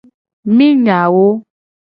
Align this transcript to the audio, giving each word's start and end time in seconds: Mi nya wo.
Mi 0.55 0.67
nya 0.83 0.99
wo. 1.13 1.25